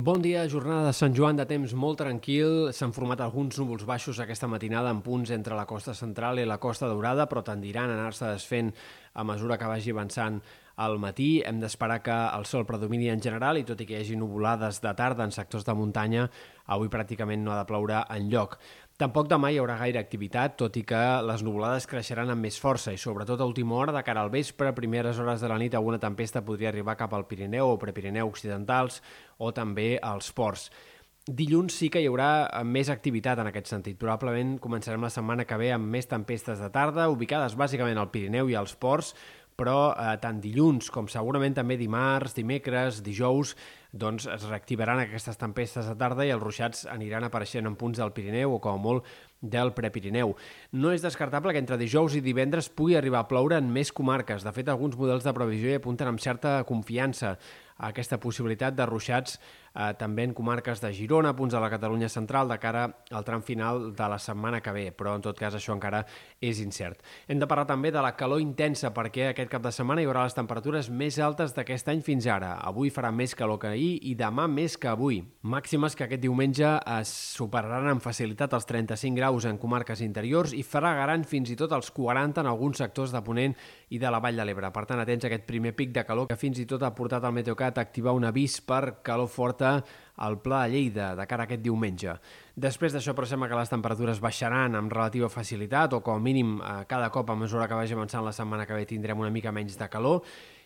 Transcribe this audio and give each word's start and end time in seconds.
Bon 0.00 0.22
dia, 0.24 0.48
jornada 0.48 0.86
de 0.86 0.92
Sant 0.96 1.12
Joan 1.12 1.36
de 1.36 1.44
temps 1.44 1.74
molt 1.76 1.98
tranquil. 2.00 2.70
S'han 2.72 2.94
format 2.96 3.20
alguns 3.20 3.58
núvols 3.60 3.84
baixos 3.84 4.22
aquesta 4.22 4.48
matinada 4.48 4.88
en 4.88 5.02
punts 5.04 5.28
entre 5.36 5.52
la 5.52 5.66
costa 5.68 5.92
central 5.92 6.40
i 6.40 6.46
la 6.48 6.56
costa 6.56 6.88
daurada, 6.88 7.26
però 7.28 7.42
tendiran 7.44 7.92
a 7.92 7.98
anar-se 7.98 8.30
desfent 8.32 8.70
a 9.12 9.24
mesura 9.28 9.58
que 9.60 9.68
vagi 9.68 9.92
avançant 9.92 10.40
al 10.80 10.96
matí. 10.96 11.42
Hem 11.44 11.60
d'esperar 11.60 12.00
que 12.00 12.16
el 12.38 12.48
sol 12.48 12.64
predomini 12.64 13.10
en 13.12 13.20
general 13.20 13.60
i 13.60 13.66
tot 13.68 13.84
i 13.84 13.86
que 13.86 13.98
hi 13.98 14.00
hagi 14.00 14.16
nuvolades 14.16 14.80
de 14.80 14.94
tarda 14.96 15.28
en 15.28 15.36
sectors 15.36 15.68
de 15.68 15.76
muntanya, 15.76 16.24
avui 16.72 16.88
pràcticament 16.88 17.44
no 17.44 17.52
ha 17.52 17.60
de 17.60 17.68
ploure 17.68 18.00
en 18.16 18.32
lloc. 18.32 18.56
Tampoc 19.00 19.26
demà 19.30 19.48
hi 19.50 19.56
haurà 19.58 19.78
gaire 19.80 19.98
activitat, 19.98 20.58
tot 20.60 20.76
i 20.76 20.82
que 20.86 21.00
les 21.24 21.42
nuvolades 21.42 21.88
creixeran 21.88 22.30
amb 22.30 22.44
més 22.44 22.58
força 22.60 22.92
i 22.92 23.00
sobretot 23.00 23.40
a 23.40 23.48
última 23.48 23.78
hora, 23.80 23.94
de 23.96 24.02
cara 24.04 24.20
al 24.20 24.30
vespre, 24.30 24.68
a 24.68 24.76
primeres 24.76 25.18
hores 25.18 25.40
de 25.40 25.48
la 25.48 25.58
nit, 25.58 25.74
alguna 25.74 25.98
tempesta 25.98 26.44
podria 26.44 26.68
arribar 26.68 26.98
cap 27.00 27.14
al 27.16 27.26
Pirineu 27.26 27.72
o 27.72 27.78
Prepirineu 27.80 28.28
occidentals 28.28 29.00
o 29.38 29.50
també 29.56 29.96
als 29.96 30.30
ports. 30.36 30.68
Dilluns 31.22 31.76
sí 31.78 31.86
que 31.86 32.00
hi 32.02 32.08
haurà 32.10 32.62
més 32.66 32.88
activitat 32.90 33.38
en 33.38 33.46
aquest 33.46 33.68
sentit. 33.70 33.94
Probablement 33.98 34.56
començarem 34.62 35.04
la 35.06 35.10
setmana 35.14 35.46
que 35.46 35.58
ve 35.60 35.68
amb 35.70 35.86
més 35.86 36.10
tempestes 36.10 36.58
de 36.58 36.70
tarda, 36.74 37.06
ubicades 37.14 37.54
bàsicament 37.54 37.98
al 37.98 38.10
Pirineu 38.10 38.50
i 38.50 38.58
als 38.58 38.74
ports, 38.74 39.14
però 39.58 39.92
eh, 39.92 40.16
tant 40.22 40.40
dilluns 40.42 40.90
com 40.92 41.08
segurament 41.10 41.54
també 41.56 41.76
dimarts, 41.80 42.34
dimecres, 42.36 43.02
dijous, 43.04 43.54
doncs 43.92 44.24
es 44.24 44.46
reactivaran 44.48 45.02
aquestes 45.02 45.36
tempestes 45.36 45.88
de 45.88 45.94
tarda 46.00 46.24
i 46.24 46.32
els 46.32 46.42
ruixats 46.42 46.86
aniran 46.88 47.26
apareixent 47.26 47.68
en 47.68 47.76
punts 47.76 48.00
del 48.00 48.14
Pirineu 48.16 48.56
o 48.56 48.60
com 48.64 48.78
a 48.78 48.80
molt 48.80 49.08
del 49.42 49.74
Prepirineu. 49.76 50.32
No 50.72 50.92
és 50.94 51.04
descartable 51.04 51.52
que 51.52 51.60
entre 51.60 51.76
dijous 51.76 52.16
i 52.16 52.22
divendres 52.24 52.70
pugui 52.72 52.96
arribar 52.96 53.20
a 53.20 53.28
ploure 53.28 53.58
en 53.58 53.68
més 53.74 53.92
comarques. 53.92 54.46
De 54.46 54.52
fet, 54.54 54.70
alguns 54.72 54.96
models 54.96 55.26
de 55.26 55.34
previsió 55.36 55.72
hi 55.72 55.80
apunten 55.80 56.08
amb 56.08 56.22
certa 56.22 56.62
confiança 56.64 57.36
aquesta 57.82 58.18
possibilitat 58.22 58.76
de 58.78 58.86
ruixats 58.86 59.38
eh, 59.74 59.92
també 59.98 60.24
en 60.26 60.34
comarques 60.36 60.80
de 60.82 60.92
Girona, 60.94 61.34
punts 61.36 61.54
de 61.54 61.60
la 61.60 61.70
Catalunya 61.72 62.08
central, 62.12 62.48
de 62.48 62.58
cara 62.62 62.84
al 63.10 63.24
tram 63.24 63.42
final 63.42 63.90
de 63.96 64.08
la 64.08 64.18
setmana 64.18 64.60
que 64.62 64.72
ve, 64.72 64.84
però 64.96 65.16
en 65.16 65.24
tot 65.24 65.38
cas 65.38 65.56
això 65.58 65.74
encara 65.74 66.04
és 66.40 66.60
incert. 66.62 67.02
Hem 67.28 67.40
de 67.40 67.48
parlar 67.50 67.66
també 67.68 67.92
de 67.92 68.02
la 68.02 68.14
calor 68.16 68.40
intensa, 68.42 68.92
perquè 68.94 69.30
aquest 69.30 69.50
cap 69.50 69.64
de 69.64 69.72
setmana 69.74 70.02
hi 70.02 70.08
haurà 70.08 70.26
les 70.26 70.36
temperatures 70.36 70.90
més 70.90 71.18
altes 71.18 71.54
d'aquest 71.56 71.88
any 71.92 72.02
fins 72.04 72.26
ara. 72.30 72.54
Avui 72.62 72.92
farà 72.94 73.12
més 73.12 73.34
calor 73.38 73.60
que 73.62 73.72
ahir 73.72 73.98
i 74.08 74.14
demà 74.18 74.46
més 74.48 74.76
que 74.78 74.90
avui. 74.90 75.22
Màximes 75.42 75.96
que 75.96 76.06
aquest 76.06 76.22
diumenge 76.22 76.74
es 76.98 77.12
superaran 77.36 77.90
amb 77.90 78.04
facilitat 78.04 78.54
els 78.54 78.68
35 78.68 79.18
graus 79.18 79.46
en 79.48 79.58
comarques 79.58 80.02
interiors 80.04 80.54
i 80.54 80.62
fregaran 80.62 81.24
fins 81.28 81.50
i 81.52 81.58
tot 81.58 81.72
els 81.72 81.90
40 81.90 82.42
en 82.42 82.50
alguns 82.50 82.82
sectors 82.82 83.12
de 83.12 83.22
Ponent 83.22 83.56
i 83.90 83.98
de 83.98 84.10
la 84.10 84.20
Vall 84.22 84.38
de 84.38 84.46
l'Ebre. 84.46 84.70
Per 84.72 84.84
tant, 84.88 85.00
atents 85.02 85.24
a 85.24 85.30
aquest 85.30 85.46
primer 85.48 85.74
pic 85.76 85.92
de 85.94 86.04
calor 86.06 86.28
que 86.30 86.38
fins 86.38 86.60
i 86.62 86.66
tot 86.68 86.82
ha 86.82 86.92
portat 86.96 87.24
el 87.24 87.34
Meteocat 87.36 87.71
a 87.78 87.84
activar 87.86 88.14
un 88.16 88.24
avís 88.28 88.60
per 88.60 89.02
calor 89.02 89.28
forta 89.28 89.76
al 90.22 90.38
Pla 90.42 90.64
de 90.66 90.74
Lleida 90.74 91.12
de 91.16 91.26
cara 91.26 91.46
a 91.46 91.48
aquest 91.48 91.62
diumenge. 91.64 92.14
Després 92.54 92.92
d'això, 92.92 93.14
però 93.16 93.26
sembla 93.26 93.48
que 93.48 93.58
les 93.58 93.72
temperatures 93.72 94.20
baixaran 94.20 94.76
amb 94.78 94.92
relativa 94.92 95.30
facilitat 95.32 95.96
o 95.96 96.02
com 96.04 96.20
a 96.20 96.22
mínim 96.22 96.58
eh, 96.60 96.82
cada 96.88 97.10
cop 97.10 97.30
a 97.32 97.36
mesura 97.36 97.68
que 97.68 97.78
vagi 97.78 97.96
avançant 97.96 98.24
la 98.24 98.34
setmana 98.36 98.66
que 98.66 98.76
ve 98.76 98.86
tindrem 98.86 99.18
una 99.18 99.32
mica 99.32 99.52
menys 99.52 99.78
de 99.80 99.88
calor 99.88 100.22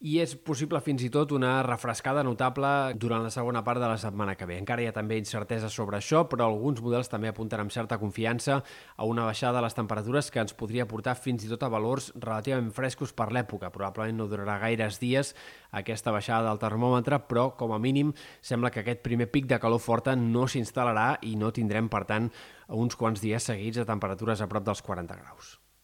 i 0.00 0.14
és 0.22 0.32
possible 0.32 0.80
fins 0.80 1.02
i 1.04 1.10
tot 1.12 1.34
una 1.36 1.58
refrescada 1.66 2.22
notable 2.24 2.68
durant 2.96 3.20
la 3.26 3.32
segona 3.32 3.60
part 3.64 3.82
de 3.82 3.88
la 3.90 3.98
setmana 4.00 4.32
que 4.34 4.46
ve. 4.48 4.56
Encara 4.56 4.80
hi 4.80 4.88
ha 4.88 4.94
també 4.96 5.18
incertesa 5.20 5.68
sobre 5.68 5.98
això, 5.98 6.22
però 6.30 6.46
alguns 6.48 6.80
models 6.80 7.12
també 7.12 7.28
apunten 7.28 7.60
amb 7.60 7.74
certa 7.74 7.98
confiança 8.00 8.62
a 8.96 9.04
una 9.04 9.26
baixada 9.28 9.58
de 9.58 9.66
les 9.66 9.76
temperatures 9.76 10.32
que 10.32 10.40
ens 10.40 10.56
podria 10.56 10.88
portar 10.88 11.18
fins 11.20 11.44
i 11.44 11.52
tot 11.52 11.68
a 11.68 11.72
valors 11.72 12.14
relativament 12.16 12.72
frescos 12.72 13.12
per 13.12 13.28
l'època. 13.28 13.68
Probablement 13.68 14.22
no 14.22 14.30
durarà 14.32 14.56
gaires 14.64 14.96
dies 15.04 15.34
aquesta 15.70 16.16
baixada 16.16 16.48
del 16.48 16.64
termòmetre, 16.64 17.20
però 17.28 17.50
com 17.60 17.76
a 17.76 17.78
mínim 17.78 18.14
sembla 18.40 18.72
que 18.72 18.80
aquest 18.80 19.04
primer 19.04 19.28
pic 19.28 19.52
de 19.52 19.60
calor 19.60 19.84
forta 19.84 20.16
no 20.16 20.48
s'instal·larà 20.48 21.18
i 21.28 21.36
no 21.36 21.52
tindrem, 21.52 21.92
per 21.92 22.06
tant, 22.08 22.32
uns 22.72 22.96
quants 22.96 23.20
dies 23.20 23.52
seguits 23.52 23.84
a 23.84 23.84
temperatures 23.84 24.40
a 24.40 24.48
prop 24.48 24.64
dels 24.64 24.80
40 24.80 25.20
graus. 25.20 25.58